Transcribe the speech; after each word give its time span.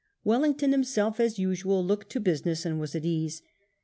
Wellington 0.23 0.71
himself, 0.71 1.19
as 1.19 1.37
usual, 1.37 1.85
looked 1.85 2.09
to 2.13 2.19
business 2.19 2.65
and 2.65 2.79
was 2.79 2.95
at 2.95 3.05
ease. 3.05 3.43